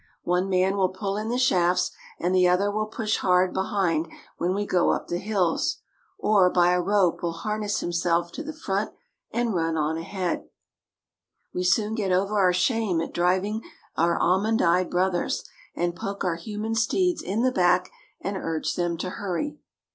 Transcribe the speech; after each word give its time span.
One 0.23 0.49
man 0.49 0.77
will 0.77 0.89
pull 0.89 1.15
in 1.15 1.29
the 1.29 1.37
shafts, 1.37 1.91
and 2.19 2.33
the 2.33 2.47
other 2.47 2.71
will 2.71 2.87
push 2.87 3.17
hard 3.17 3.53
behind 3.53 4.07
when 4.39 4.55
we 4.55 4.65
go 4.65 4.89
up 4.89 5.09
the 5.09 5.19
hills, 5.19 5.77
or 6.17 6.49
by 6.49 6.71
a 6.71 6.81
rope 6.81 7.21
will 7.21 7.33
har 7.33 7.59
ness 7.59 7.81
himself 7.81 8.31
to 8.31 8.41
the 8.41 8.51
front 8.51 8.93
and 9.29 9.53
run 9.53 9.77
on 9.77 9.97
ahead. 9.99 10.47
We 11.53 11.63
soon 11.63 11.93
get 11.93 12.05
78 12.05 12.09
JAPAN 12.15 12.23
over 12.23 12.39
our 12.39 12.51
shame 12.53 12.99
at 12.99 13.13
driving 13.13 13.61
our 13.95 14.17
almond 14.17 14.59
eyed 14.63 14.89
brothers, 14.89 15.43
and 15.75 15.95
poke 15.95 16.23
our 16.23 16.33
human 16.37 16.73
steeds 16.73 17.21
in 17.21 17.43
the 17.43 17.51
back 17.51 17.91
and 18.21 18.35
urge 18.37 18.73
them 18.73 18.97
to 18.97 19.09
hurry. 19.11 19.59